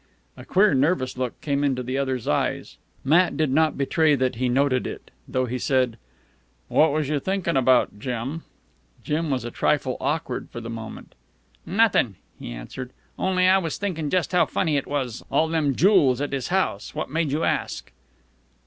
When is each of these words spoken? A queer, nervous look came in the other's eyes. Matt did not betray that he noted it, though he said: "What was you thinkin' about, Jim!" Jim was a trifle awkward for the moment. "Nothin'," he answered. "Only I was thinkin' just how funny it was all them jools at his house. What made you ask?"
A 0.35 0.43
queer, 0.43 0.73
nervous 0.73 1.15
look 1.15 1.39
came 1.41 1.63
in 1.63 1.75
the 1.75 1.95
other's 1.99 2.27
eyes. 2.27 2.77
Matt 3.03 3.37
did 3.37 3.51
not 3.51 3.77
betray 3.77 4.15
that 4.15 4.37
he 4.37 4.49
noted 4.49 4.87
it, 4.87 5.11
though 5.27 5.45
he 5.45 5.59
said: 5.59 5.95
"What 6.69 6.91
was 6.91 7.07
you 7.07 7.19
thinkin' 7.19 7.55
about, 7.55 7.99
Jim!" 7.99 8.41
Jim 9.03 9.29
was 9.29 9.45
a 9.45 9.51
trifle 9.51 9.97
awkward 10.01 10.49
for 10.49 10.59
the 10.59 10.71
moment. 10.71 11.13
"Nothin'," 11.67 12.15
he 12.39 12.51
answered. 12.51 12.93
"Only 13.19 13.47
I 13.47 13.59
was 13.59 13.77
thinkin' 13.77 14.09
just 14.09 14.31
how 14.31 14.47
funny 14.47 14.75
it 14.75 14.87
was 14.87 15.23
all 15.29 15.47
them 15.47 15.75
jools 15.75 16.19
at 16.19 16.33
his 16.33 16.47
house. 16.47 16.95
What 16.95 17.11
made 17.11 17.31
you 17.31 17.43
ask?" 17.43 17.91